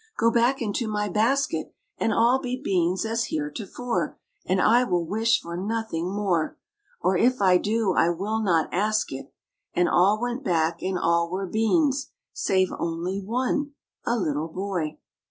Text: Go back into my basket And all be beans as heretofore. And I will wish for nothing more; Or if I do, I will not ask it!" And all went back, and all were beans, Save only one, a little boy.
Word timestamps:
Go 0.17 0.31
back 0.31 0.63
into 0.63 0.87
my 0.87 1.09
basket 1.09 1.75
And 1.99 2.11
all 2.11 2.39
be 2.39 2.59
beans 2.59 3.05
as 3.05 3.25
heretofore. 3.25 4.17
And 4.47 4.59
I 4.59 4.83
will 4.83 5.05
wish 5.05 5.39
for 5.39 5.55
nothing 5.55 6.09
more; 6.09 6.57
Or 7.01 7.15
if 7.15 7.39
I 7.39 7.59
do, 7.59 7.93
I 7.93 8.09
will 8.09 8.41
not 8.41 8.73
ask 8.73 9.11
it!" 9.13 9.31
And 9.75 9.87
all 9.87 10.19
went 10.19 10.43
back, 10.43 10.81
and 10.81 10.97
all 10.97 11.29
were 11.29 11.45
beans, 11.45 12.09
Save 12.33 12.71
only 12.79 13.19
one, 13.23 13.73
a 14.03 14.17
little 14.17 14.47
boy. 14.47 14.97